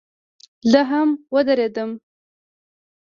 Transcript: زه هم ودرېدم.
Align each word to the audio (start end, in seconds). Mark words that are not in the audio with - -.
زه 0.71 0.81
هم 0.89 1.09
ودرېدم. 1.33 1.91